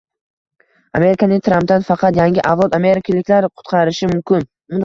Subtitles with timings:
[0.99, 4.53] Amerikani Trampdan faqat yangi avlod amerikaliklari qutqarishi mumkin